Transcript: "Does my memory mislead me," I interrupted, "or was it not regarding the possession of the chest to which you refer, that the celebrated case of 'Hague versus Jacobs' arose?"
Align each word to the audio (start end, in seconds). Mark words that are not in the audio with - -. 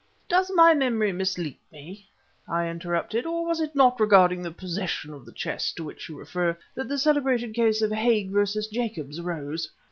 "Does 0.27 0.49
my 0.55 0.73
memory 0.73 1.11
mislead 1.11 1.59
me," 1.71 2.09
I 2.47 2.67
interrupted, 2.67 3.27
"or 3.27 3.45
was 3.45 3.59
it 3.61 3.75
not 3.75 3.99
regarding 3.99 4.41
the 4.41 4.49
possession 4.49 5.13
of 5.13 5.27
the 5.27 5.31
chest 5.31 5.75
to 5.75 5.83
which 5.83 6.09
you 6.09 6.17
refer, 6.17 6.57
that 6.73 6.87
the 6.87 6.97
celebrated 6.97 7.53
case 7.53 7.83
of 7.83 7.91
'Hague 7.91 8.31
versus 8.31 8.65
Jacobs' 8.67 9.19
arose?" 9.19 9.69